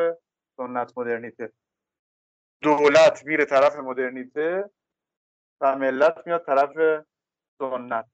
[0.57, 1.53] سنت مدرنیته.
[2.63, 4.71] دولت میره طرف مدرنیته
[5.61, 7.05] و ملت میاد طرف
[7.61, 8.07] سنت.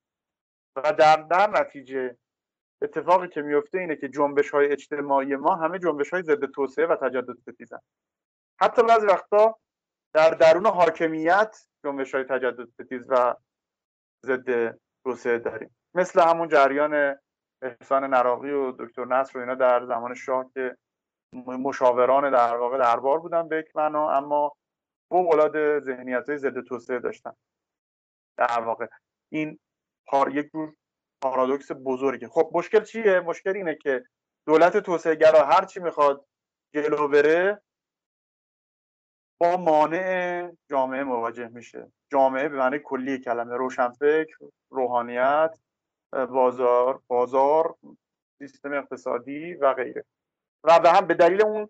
[0.76, 2.16] و در در نتیجه
[2.82, 6.96] اتفاقی که میفته اینه که جنبش های اجتماعی ما همه جنبش های ضد توسعه و
[6.96, 7.78] تجدد ستیزن.
[8.60, 9.58] حتی بعضی وقتا
[10.12, 13.34] در درون حاکمیت جنبش های تجدد ستیز و
[14.26, 15.76] ضد توسعه داریم.
[15.94, 17.16] مثل همون جریان
[17.62, 20.76] احسان نراقی و دکتر نصر و اینا در زمان شاه که
[21.46, 24.56] مشاوران در واقع دربار بودن به یک معنا اما
[25.08, 27.32] فوق العاده ذهنیت های ضد توسعه داشتن.
[28.36, 28.86] در واقع
[29.28, 29.58] این
[30.06, 30.74] پار یک جور
[31.22, 32.28] پارادوکس بزرگه.
[32.28, 34.04] خب مشکل چیه؟ مشکل اینه که
[34.46, 36.26] دولت توسعه گرا هر چی می‌خواد
[36.74, 37.62] جلو بره
[39.40, 41.92] با مانع جامعه مواجه میشه.
[42.12, 44.36] جامعه به معنی کلی کلمه روشنفکر
[44.70, 45.58] روحانیت
[46.12, 47.74] بازار بازار
[48.38, 50.04] سیستم اقتصادی و غیره.
[50.64, 51.68] و به هم به دلیل اون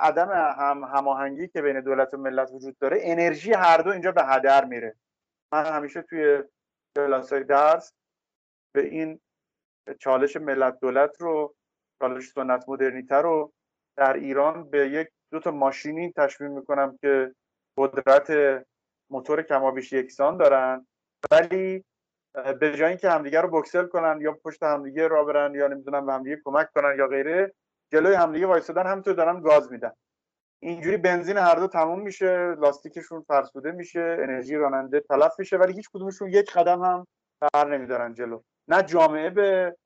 [0.00, 4.24] عدم هم هماهنگی که بین دولت و ملت وجود داره انرژی هر دو اینجا به
[4.24, 4.96] هدر میره.
[5.52, 6.42] من همیشه توی
[6.96, 7.92] کلاسای درس
[8.74, 9.20] به این
[9.98, 11.54] چالش ملت دولت رو
[11.98, 13.52] چالش سنت مدرنیته رو
[13.96, 17.34] در ایران به یک دو تا ماشینی تشبیه می‌کنم که
[17.78, 18.32] قدرت
[19.10, 20.86] موتور کمابیش یکسان دارن
[21.30, 21.84] ولی
[22.60, 26.12] به جای اینکه همدیگه رو بکسل کنن یا پشت همدیگه را برن یا نمی‌دونم به
[26.12, 27.54] همدیگه کمک کنن یا غیره
[27.92, 29.92] جلوی همدیگه وایسادن همینطور دارن گاز میدن.
[30.62, 35.90] اینجوری بنزین هر دو تموم میشه لاستیکشون فرسوده میشه انرژی راننده تلف میشه ولی هیچ
[35.90, 37.06] کدومشون یک قدم هم
[37.40, 38.42] بر نمیدارن جلو.
[38.68, 39.76] نه جامعه به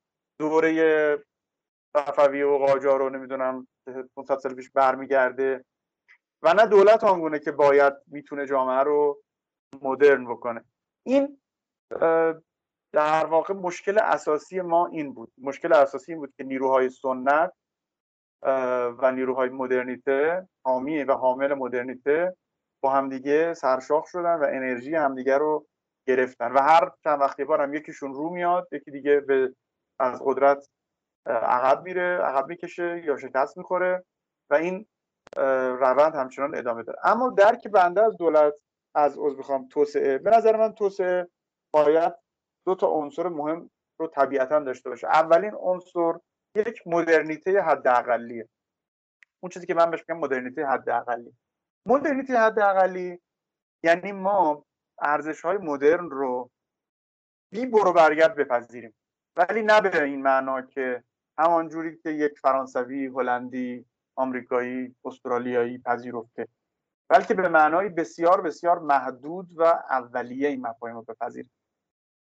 [0.41, 1.25] دوره
[1.97, 3.67] صفوی و قاجار رو نمی‌دونم
[4.17, 5.65] مفصل پیش برمیگرده
[6.43, 9.23] و نه دولت آنگونه که باید می‌تونه جامعه رو
[9.83, 10.65] مدرن بکنه.
[11.07, 11.41] این
[12.93, 15.33] در واقع مشکل اساسی ما این بود.
[15.39, 17.53] مشکل اساسی این بود که نیروهای سنت
[18.99, 22.37] و نیروهای مدرنیته حامی و حامل مدرنیته
[22.83, 25.67] با همدیگه سرشاخ شدن و انرژی همدیگه رو
[26.09, 26.53] گرفتن.
[26.53, 29.55] و هر چند وقتی بار هم یکیشون رو میاد یکی دیگه به
[29.99, 30.69] از قدرت
[31.27, 34.05] عقب میره عقب می‌کشه یا شکست می‌خوره
[34.51, 34.87] و این
[35.81, 36.99] روند همچنان ادامه داره.
[37.05, 38.55] اما درک بنده از دولت
[38.95, 40.19] از از بخوام توسعه.
[40.19, 41.29] به نظر من توسعه
[41.75, 42.15] باید
[42.67, 45.07] دو تا عنصر مهم رو طبیعتا داشته باشه.
[45.07, 46.13] اولین عنصر
[46.57, 48.49] یک مدرنیته حداقلیه
[49.41, 51.33] اون چیزی که من بهش میگم مدرنیته حداقلی.
[51.87, 53.21] مدرنیته حداقلی
[53.83, 54.65] یعنی ما
[54.99, 56.51] ارزش های مدرن رو
[57.51, 58.95] بی برو برگرد بپذیریم.
[59.37, 61.05] ولی نه به این معنا که
[61.39, 66.49] همان جوری که یک فرانسوی هلندی آمریکایی استرالیایی پذیرفته.
[67.09, 71.51] بلکه به معنای بسیار بسیار محدود و اولیه این مفاهیم رو بپذیریم.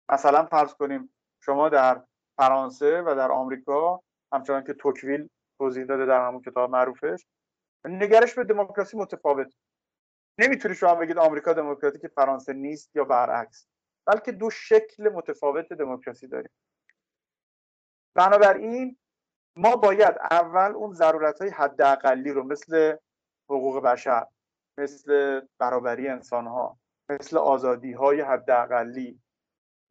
[0.09, 2.03] مثلا فرض کنیم شما در
[2.37, 7.27] فرانسه و در آمریکا همچنان که توکویل توضیح داده در همون کتاب معروفش.
[7.85, 9.55] نگرش به دموکراسی متفاوت.
[10.39, 13.67] نمی‌تونی شما بگید آمریکا دموکراتیک فرانسه نیست یا برعکس
[14.07, 16.51] بلکه دو شکل متفاوت دموکراسی داریم.
[18.15, 18.97] بنابراین
[19.57, 22.97] ما باید اول اون ضرورت های حداقلی رو مثل
[23.51, 24.27] حقوق بشر
[24.79, 26.79] مثل برابری انسان ها
[27.11, 29.21] مثل آزادی های حداقلی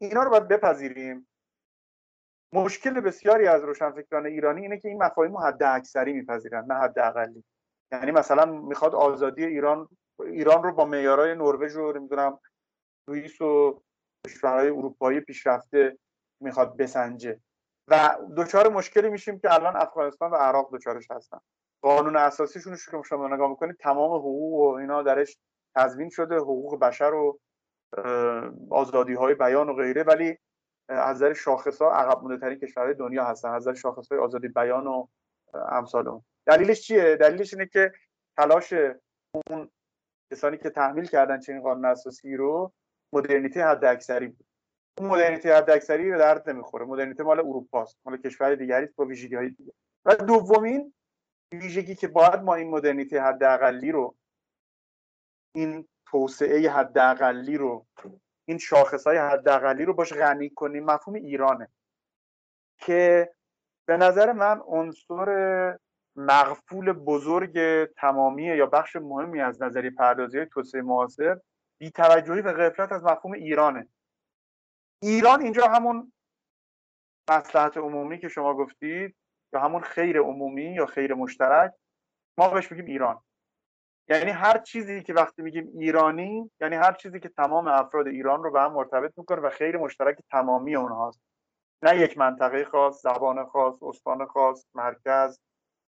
[0.01, 1.27] اینا رو باید بپذیریم.
[2.53, 7.43] مشکل بسیاری از روشنفکران ایرانی اینه که این مفاهیم حد اکثری میپذیرن نه حد اقلی
[7.91, 9.87] یعنی مثلا می‌خواد آزادی ایران
[10.19, 12.39] ایران رو با معیارهای نروژ رو نمی‌دونم
[13.05, 13.81] سوئیس و
[14.27, 15.97] کشورهای اروپایی پیشرفته
[16.39, 17.39] می‌خواد بسنجه.
[17.87, 21.39] و دچار مشکلی میشیم که الان افغانستان و عراق دچارش هستن.
[21.81, 25.37] قانون اساسیشون رو شما نگاه می‌کنید تمام حقوق و اینا درش
[25.75, 27.39] تضمین شده حقوق بشر و
[28.69, 30.03] آزادی های بیان و غیره.
[30.03, 30.37] ولی
[30.89, 33.49] از نظر شاخص ها عقب مونده ترین کشورهای دنیا هستن.
[33.49, 35.07] از نظر شاخص های آزادی بیان و
[35.53, 36.23] امثال اون.
[36.45, 37.93] دلیلش چیه؟ دلیلش اینه که
[38.37, 38.73] تلاش
[39.33, 39.69] اون
[40.31, 42.73] کسانی که تحمیل کردن چنین قانون اساسی رو
[43.13, 44.45] مدرنیته حد اکثری بود.
[44.99, 46.85] اون مدرنیته حد اکثری به درد نمی‌خوره.
[46.85, 49.73] مدرنیته مال اروپا است مال کشور دیگری با ویژگی های دیگه.
[50.05, 50.93] و دومین
[51.53, 54.15] ویژگی که باید ما این مدرنیته حداقلی رو
[55.55, 57.85] این توسعه حداقلی رو
[58.51, 61.67] این شاخص های حداقلی رو باش غنی کنیم مفهوم ایرانه.
[62.77, 63.31] که
[63.85, 65.77] به نظر من عنصر
[66.15, 71.39] مغفول بزرگ تمامی یا بخش مهمی از نظری پردازی های توسعه معاصر
[71.79, 73.87] بیتوجهی و غفلت از مفهوم ایرانه.
[75.01, 76.13] ایران اینجا همون
[77.29, 79.15] مصلحت عمومی که شما گفتید
[79.53, 81.73] یا همون خیر عمومی یا خیر مشترک
[82.37, 83.21] ما بهش میگیم ایران.
[84.11, 88.51] یعنی هر چیزی که وقتی میگیم ایرانی یعنی هر چیزی که تمام افراد ایران رو
[88.51, 91.21] به هم مرتبط می‌کنه و خیر مشترک تمامی اونهاست
[91.83, 95.39] نه یک منطقه خاص زبان خاص استان خاص مرکز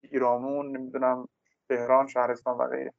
[0.03, 1.29] ایرامون نمی‌دونم
[1.69, 2.95] تهران شهرستان و غیره.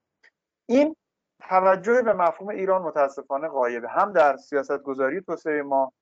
[0.65, 0.95] این
[1.39, 5.93] توجه به مفهوم ایران متاسفانه غایبه هم در سیاست گذاری توسعه ما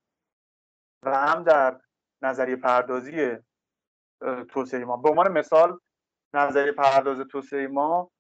[1.04, 1.80] و هم در
[2.22, 3.38] نظریه پردازی
[4.50, 4.98] توسعه ما.
[4.98, 5.80] به عنوان مثال
[6.34, 8.12] نظریه پرداز توسعه ما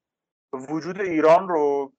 [0.56, 1.94] وجود ایران رو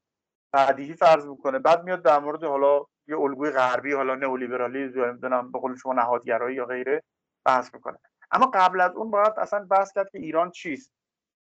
[0.53, 1.59] بدیهی فرض می‌کنه.
[1.59, 5.93] بعد میاد در مورد حالا یه الگوی غربی حالا نئولیبرالیسم یا نمی‌دونم به قول شما
[5.93, 7.03] نهادگرایی یا غیره
[7.45, 7.99] بحث می‌کنه.
[8.31, 10.93] اما قبل از اون باید اصلا بحث کرد که ایران چیست؟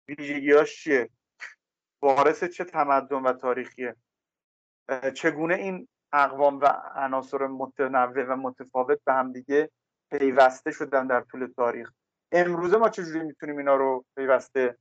[0.07, 1.09] ویژگیاش چیه؟
[2.01, 3.95] وارث چه تمدن و تاریخیه؟
[5.13, 6.65] چگونه این اقوام و
[6.95, 9.69] عناصر متنوع و متفاوت به هم دیگه
[10.11, 11.91] پیوسته شدن در طول تاریخ؟
[12.31, 14.77] امروزه ما چجوری می‌تونیم اینا رو پیوسته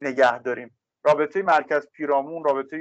[0.00, 2.78] نگه داریم؟ رابطه مرکز پیرامون رابطه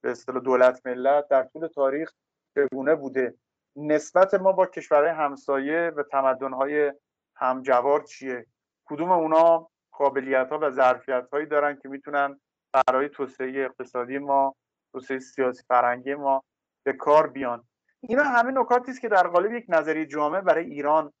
[0.00, 2.12] به اصطلاح دولت ملت در طول تاریخ
[2.54, 3.34] چگونه بوده؟
[3.76, 6.92] نسبت ما با کشورهای همسایه و تمدنهای
[7.36, 8.46] همجوار چیه؟
[8.84, 12.40] کدوم اونا قابلیت ها و ظرفیت هایی دارن که می‌تونن
[12.72, 14.54] برای توسعه اقتصادی ما
[14.92, 16.44] توسعه سیاسی فرنگی ما
[16.84, 17.68] به کار بیان؟
[18.00, 21.12] اینا همه نکاتی است که در قالب یک نظریه جامع برای ایران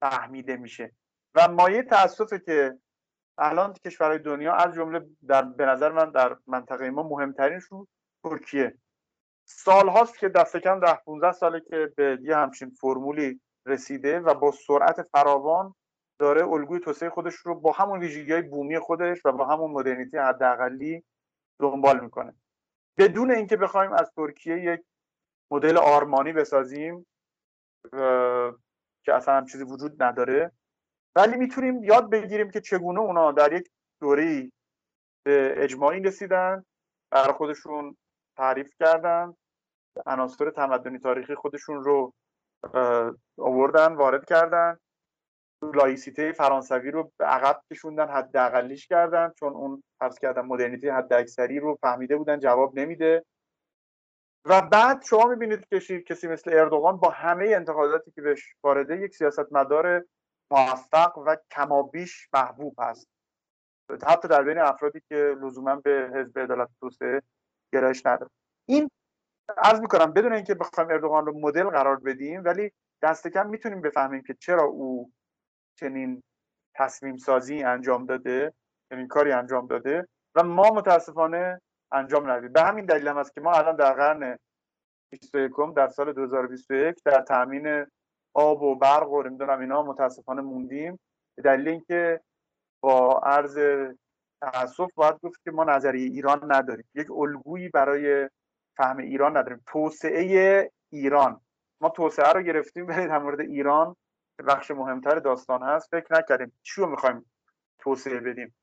[0.00, 0.92] فهمیده میشه.
[1.34, 2.78] و مایه تاسفه که
[3.38, 7.86] الان کشورهای دنیا از جمله در به نظر من در منطقه ما مهمترینشون
[8.24, 8.78] ترکیه.
[9.44, 14.34] سال هاست که دست کم ده 15 ساله که به یه همچین فرمولی رسیده و
[14.34, 15.74] با سرعت فراوان
[16.18, 20.16] داره الگوی توسعه خودش رو با همون ویژگی های بومی خودش و با همون مدرنیتی
[20.16, 21.04] حداقلی
[21.60, 22.34] دنبال می‌کنه.
[22.98, 24.80] بدون اینکه بخوایم از ترکیه یک
[25.50, 27.06] مدل آرمانی بسازیم
[29.04, 30.52] که اصلا هم چیزی وجود نداره
[31.18, 33.68] ولی می‌تونیم یاد بگیریم که چگونه اونا در یک
[34.00, 34.52] دوره
[35.26, 36.64] به اجماعی رسیدن
[37.10, 37.96] برای خودشون
[38.36, 39.34] تعریف کردن
[40.06, 42.12] عناصر تمدنی تاریخی خودشون رو
[43.38, 44.78] آوردن وارد کردن.
[45.74, 51.60] لایسیته فرانسوی رو به عقب کشوندن حداقلیش کردن چون اون فرض کردن مدرنیته حد اکثری
[51.60, 53.24] رو فهمیده بودن جواب نمیده.
[54.44, 59.14] و بعد شما می‌بینید که کسی مثل اردوغان با همه انتقاداتی که بهش وارده یک
[59.14, 60.04] سیاستمدار
[60.50, 63.08] موفق و کمابیش محبوب هست
[64.06, 67.22] حتی در بین افرادی که لزوما به حزب عدالت توسعه
[67.72, 68.30] گرایش نداره
[68.68, 68.90] این
[69.56, 74.22] عرض می‌کنم بدون اینکه بخوایم اردوغان رو مدل قرار بدیم ولی دست کم می‌تونیم بفهمیم
[74.22, 75.12] که چرا او
[75.78, 76.22] چنین
[76.74, 78.54] تصمیم سازی انجام داده
[78.90, 81.60] چنین کاری انجام داده و ما متاسفانه
[81.92, 84.38] انجام ندیم به همین دلیل هم است که ما الان در قرن
[85.12, 87.86] 21 در سال 2021 در تامین
[88.34, 91.00] آب و برق و نمی‌دونم اینا متاسفانه موندیم.
[91.36, 92.20] به دلیل اینکه
[92.80, 93.58] با عرض
[94.40, 96.88] تاسف باید گفت که ما نظریه ایران نداریم.
[96.94, 98.30] یک الگویی برای
[98.76, 99.62] فهم ایران نداریم.
[99.66, 101.40] توسعه ایران.
[101.80, 103.96] ما توسعه رو گرفتیم ولی در مورد ایران
[104.46, 105.90] بخش مهمتر داستان هست.
[105.90, 107.30] فکر نکردیم چی رو می‌خوایم
[107.78, 108.54] توسعه بدیم.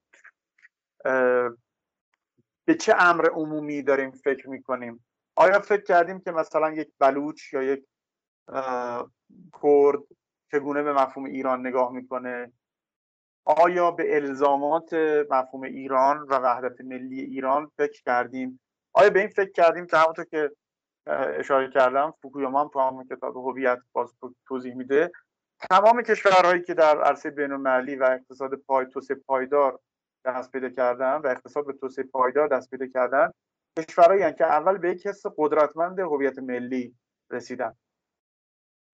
[2.66, 7.64] به چه امر عمومی داریم فکر می‌کنیم؟ آیا فکر کردیم که مثلا یک بلوچ یا
[7.64, 7.86] یک
[9.62, 10.00] کرد
[10.52, 12.52] چگونه به مفهوم ایران نگاه می‌کنه؟
[13.46, 14.94] آیا به الزامات
[15.30, 18.60] مفهوم ایران و وحدت ملی ایران فکر کردیم؟
[18.94, 20.52] آیا به این فکر کردیم که همونطور که
[21.08, 24.14] اشاره کردم فوکویاما هم تو همون کتاب هویت باز
[24.48, 25.12] توضیح میده
[25.70, 29.80] تمام کشورهایی که در عرصه بین و اقتصاد پای توسعه پایدار
[30.26, 33.32] دست پیدا کردن و اقتصاد به توسعه پایدار دست پیدا کردن
[33.80, 36.96] کشورهایی که اول به یک حس قدرتمند هویت ملی
[37.32, 37.76] رسیدن.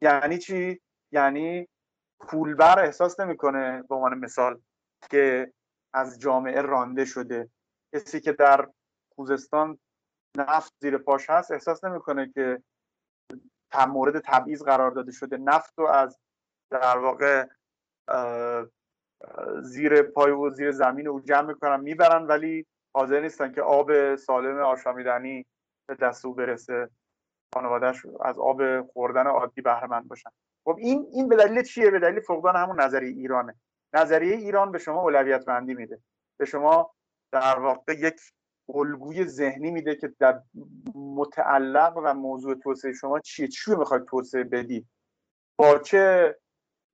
[0.02, 1.68] یعنی چی؟ یعنی
[2.20, 4.62] پولبر احساس نمی‌کنه به عنوان مثال
[5.10, 5.54] که
[5.94, 7.50] از جامعه رانده شده.
[7.96, 8.68] کسی که در
[9.16, 9.80] خوزستان
[10.38, 12.64] نفت زیر پاش هست احساس نمی‌کنه که
[13.88, 15.38] مورد تبعیض قرار داده شده.
[15.38, 16.20] نفت رو از
[16.72, 17.48] در واقع
[19.62, 24.60] زیر پای و زیر زمین او جمع می‌کنن می‌برن ولی حاضر نیستن که آب سالم
[24.60, 25.46] آشامیدنی
[25.90, 26.90] به دست او برسه.
[27.54, 30.30] خانوادهش از آب خوردن عادی بهره مند باشن.
[30.64, 33.56] خب این این به دلیل چیه؟ به دلیل فقدان همون نظریه ایرانه.
[33.94, 36.00] نظریه ایران به شما اولویت بندی میده.
[36.38, 36.92] به شما
[37.32, 38.22] در واقع یک
[38.76, 40.42] الگوی ذهنی میده که در
[40.96, 44.88] متعلق و موضوع توسعه شما چیه؟ چی می‌خواید توسعه بدید
[45.58, 46.36] با چه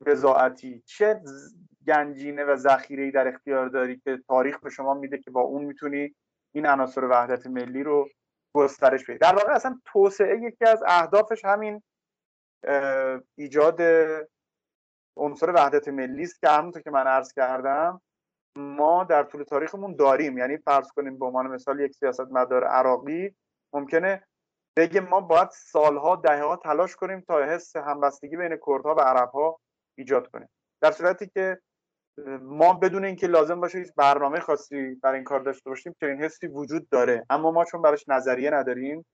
[0.06, 1.22] رضاعتی چه
[1.88, 6.16] گنجینه و ذخیره در اختیار داری که تاریخ به شما میده که با اون می‌تونی
[6.52, 8.10] این عناصر وحدت ملی رو
[8.58, 11.84] گسترش بدی در واقع اصلا توسعه یکی از اهدافش همین
[13.36, 13.82] ایجاد
[15.18, 18.02] عنصر وحدت ملی است که همونطور که من عرض کردم
[18.56, 20.38] ما در طول تاریخمون داریم.
[20.38, 23.36] یعنی فرض کنیم به عنوان مثال یک سیاست مدار عراقی
[23.74, 24.28] ممکنه
[24.78, 29.60] بگه ما باید سالها دهها تلاش کنیم تا حس همبستگی بین کردها و عربها
[29.98, 30.50] ایجاد کنیم
[30.82, 31.62] در صورتی که
[32.42, 36.48] ما بدون اینکه لازم باشه هیچ برنامه خاصی برای این کار داشته باشیم این حسی
[36.48, 37.26] وجود داره.
[37.30, 39.06] اما ما چون براش نظریه نداریم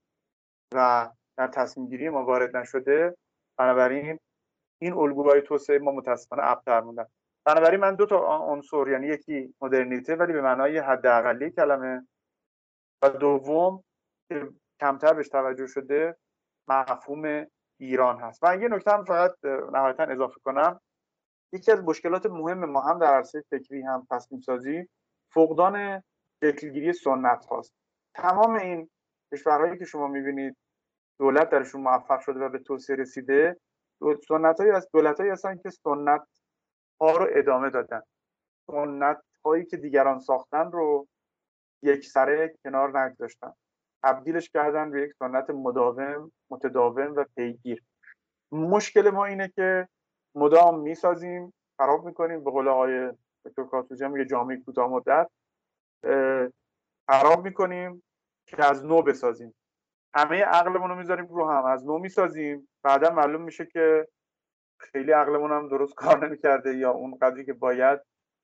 [0.73, 3.17] و در تصمیم گیری ما وارد نشده
[3.57, 4.19] بنابراین
[4.81, 7.05] این الگوهای توسعه ما متاسفانه ابتر موندن.
[7.45, 12.07] بنابراین من دو تا عنصر یعنی یکی مدرنیته ولی به معنای حداقلی کلمه
[13.01, 13.83] و دوم
[14.29, 14.49] که
[14.79, 16.17] کمتر بهش توجه شده
[16.67, 17.45] مفهوم
[17.79, 18.39] ایران هست.
[18.43, 20.79] و یه نکته هم فقط نهایتا اضافه کنم.
[21.53, 24.89] یکی از مشکلات مهم ما هم در عرصه فکری هم تصمیم سازی
[25.33, 26.03] فقدان
[26.43, 27.73] شکلگیری سنت هاست.
[28.15, 28.89] تمام این
[29.33, 30.57] کشورهایی که شما می‌بینید
[31.19, 33.57] دولت درشون موفق شده و به توسعه رسیده
[34.27, 36.27] سنت از دولت هایی هستن که سنت
[37.01, 38.01] ها رو ادامه دادن.
[38.71, 41.07] سنت هایی که دیگران ساختن رو
[41.81, 43.53] یک سره کنار نگذاشتن.
[44.03, 47.83] تبدیلش کردن به یک سنت مداوم متداوم و پیگیر.
[48.51, 49.87] مشکل ما اینه که
[50.35, 52.43] مدام می‌سازیم خراب می‌کنیم.
[52.43, 53.11] به قول آقای
[53.45, 55.29] دکتر کاتوجه میگه جامعه کوتاه مدت.
[57.09, 58.03] خراب می‌کنیم
[58.47, 59.55] که از نو بسازیم.
[60.15, 61.65] همه عقلمون رو می‌ذاریم رو هم.
[61.65, 62.69] از نو می‌سازیم.
[62.83, 64.07] بعدا معلوم میشه که
[64.79, 67.99] خیلی عقلمون هم درست کار نمی‌کرده یا اون قدری که باید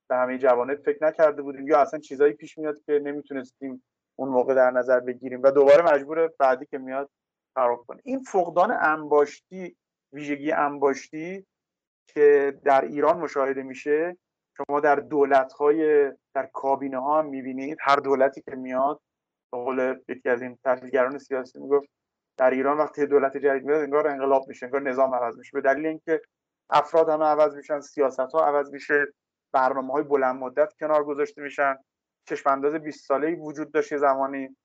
[0.10, 3.84] به همه جوانب فکر نکرده بودیم یا اصلا چیزایی پیش میاد که نمی‌تونستیم
[4.16, 7.10] اون موقع در نظر بگیریم و دوباره مجبور بعدی که میاد
[7.56, 8.02] خراب کنیم.
[8.06, 9.76] این فقدان انباشتی
[10.14, 11.46] ویژگی انباشتی
[12.14, 14.18] که در ایران مشاهده میشه
[14.58, 19.02] شما در دولت های در کابینه ها هم می‌بینید هر دولتی که میاد
[19.52, 21.90] به قول یکی از این تحلیلگران سیاسی می‌گفت
[22.38, 25.52] در ایران وقتی دولت جدید میاد انگار انقلاب میشه انگار نظام عوض میشه.
[25.54, 26.22] به دلیل اینکه
[26.70, 29.08] افراد همه عوض میشن سیاست ها عوض میشه
[29.54, 31.76] برنامه های بلند مدت کنار گذاشته میشن.
[32.26, 34.58] چشم انداز 20 ساله وجود داشت زمانی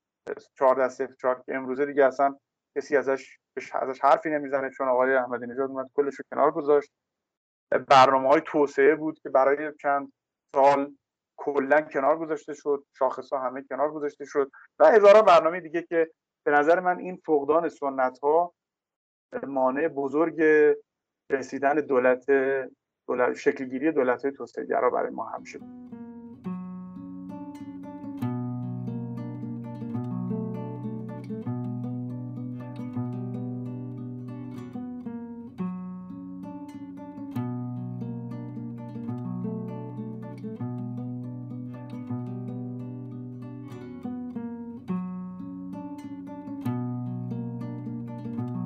[0.59, 2.36] 14 صفر 4 که امروزه دیگه اصلا
[2.76, 3.38] کسی ازش
[3.72, 6.90] ازش حرفی نمی‌زنه چون آقای احمدی نژاد اومد کلش رو کنار گذاشت.
[7.79, 10.12] برنامه های توسعه بود که برای چند
[10.55, 10.95] سال
[11.37, 16.11] کلا کنار گذاشته شد شاخص ها همه کنار گذاشته شد و هزاران برنامه دیگه که
[16.47, 18.55] به نظر من این فقدان سنت ها
[19.47, 20.43] مانع بزرگ
[21.31, 22.27] رسیدن دولت
[23.09, 25.93] دولت شکلگیری دولت های توسعه برای ما هم شد.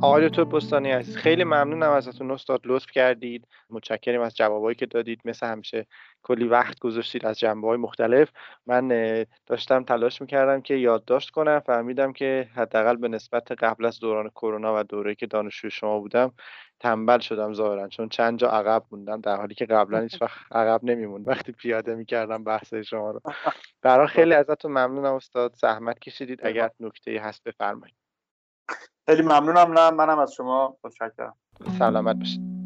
[0.08, 3.48] آقای دکتر بستانی عزیز خیلی ممنونم ازتون استاد لطف کردید.
[3.70, 5.20] متشکریم از جوابایی که دادید.
[5.24, 5.86] مثل همیشه
[6.22, 8.28] کلی وقت گذاشتید از جنبه های مختلف.
[8.66, 8.88] من
[9.46, 11.60] داشتم تلاش می‌کردم که یادداشت کنم.
[11.60, 16.32] فهمیدم که حداقل به نسبت قبل از دوران کرونا و دوره‌ای که دانشجوی شما بودم
[16.80, 17.88] تنبل شدم ظاهرا.
[17.88, 21.94] چون چند جا عقب موندم در حالی که قبلا هیچ وقت عقب نمیموند وقتی پیاده
[21.94, 23.20] می‌کردم بحث شما رو.
[23.82, 25.54] برای خیلی ازتون ممنونم استاد.
[25.54, 26.40] زحمت کشیدید.
[26.46, 28.07] اگر نکته هست بفرمایید.
[29.08, 29.72] خیلی ممنونم.
[29.78, 31.34] نه منم از شما متشکرم.
[31.78, 32.57] سلامت باشید.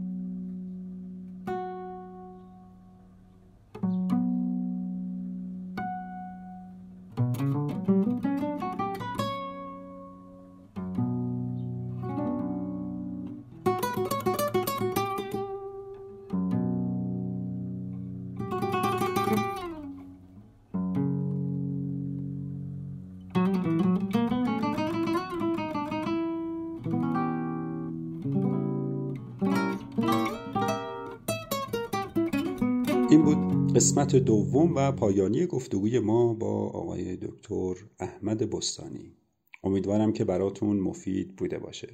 [33.82, 39.16] قسمت دوم و پایانی گفتگوی ما با آقای دکتر احمد بستانی.
[39.64, 41.88] امیدوارم که براتون مفید بوده باشه.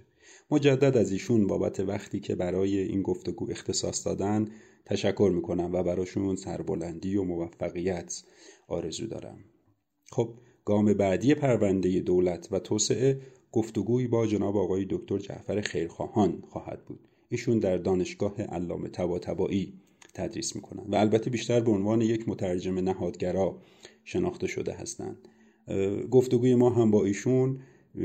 [0.51, 4.49] مجدد از ایشون بابت وقتی که برای این گفتگو اختصاص دادن
[4.86, 8.22] تشکر می‌کنم و براشون سربلندی و موفقیت
[8.68, 9.39] آرزو دارم.
[10.11, 10.34] خب
[10.64, 13.20] گام بعدی پرونده دولت و توسعه
[13.53, 17.09] گفتگوی با جناب آقای دکتر جعفر خیرخواهان خواهد بود.
[17.28, 19.72] ایشون در دانشگاه علامه طباطبایی
[20.15, 20.85] تدریس می‌کنن.
[20.89, 23.59] و البته بیشتر به عنوان یک مترجم نهادگرا
[24.05, 25.29] شناخته شده هستند.
[26.11, 27.59] گفتگوی ما هم با ایشون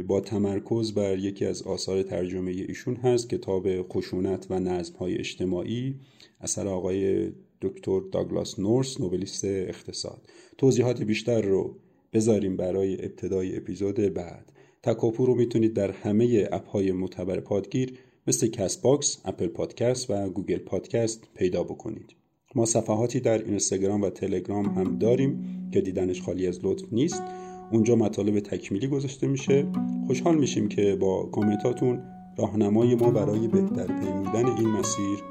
[0.07, 5.95] با تمرکز بر یکی از آثار ترجمه ایشون هست کتاب خشونت و نظم های اجتماعی
[6.41, 7.31] اثر آقای
[7.61, 10.21] دکتر داگلاس نورس نوبلیست اقتصاد.
[10.57, 11.75] توضیحات بیشتر رو
[12.13, 14.51] بذاریم برای ابتدای اپیزود بعد.
[14.83, 20.57] تکاپو رو می‌تونید در همه اپ های معتبر پادگیر مثل Castbox، Apple Podcast و Google
[20.57, 22.15] Podcast پیدا بکنید.
[22.55, 27.23] ما صفحاتی در اینستاگرام و تلگرام هم داریم که دیدنش خالی از لطف نیست.
[27.71, 29.67] اونجا مطالب تکمیلی گذاشته میشه.
[30.07, 32.01] خوشحال میشیم که با کامنتاتون
[32.37, 35.23] راهنمای ما برای بهتر پیمودن این مسیر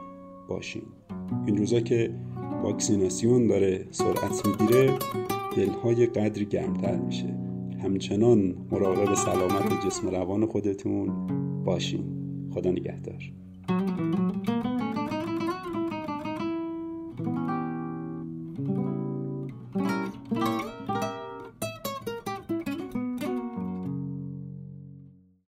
[0.48, 0.82] باشین.
[1.46, 2.14] این روزا که
[2.62, 4.98] واکسیناسیون داره سرعت می‌گیره
[5.56, 7.36] دلهای قدری گرمتر میشه.
[7.82, 11.26] همچنان مراقب سلامت جسم روان خودتون
[11.64, 12.21] باشین.
[12.54, 13.41] خدا نگهدار.